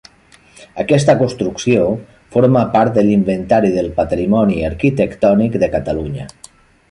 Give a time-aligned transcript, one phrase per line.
[0.83, 1.83] Aquesta construcció
[2.37, 6.27] forma part de l'Inventari del Patrimoni Arquitectònic de Catalunya.